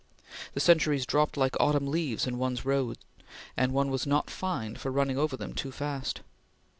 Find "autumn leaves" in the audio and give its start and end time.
1.59-2.25